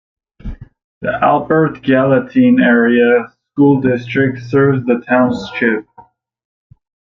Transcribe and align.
The 1.01 1.13
Albert 1.21 1.83
Gallatin 1.83 2.59
Area 2.59 3.31
School 3.51 3.81
District 3.81 4.39
serves 4.39 4.83
the 4.87 5.03
township. 5.07 5.85